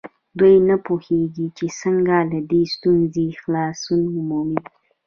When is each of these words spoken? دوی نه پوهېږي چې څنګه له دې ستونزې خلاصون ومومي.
دوی 0.39 0.55
نه 0.69 0.75
پوهېږي 0.85 1.47
چې 1.57 1.65
څنګه 1.81 2.15
له 2.31 2.39
دې 2.49 2.63
ستونزې 2.73 3.25
خلاصون 3.41 4.01
ومومي. 4.15 4.59